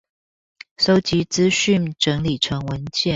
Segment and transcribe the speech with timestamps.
[0.77, 2.93] 搜集資訊整理成文件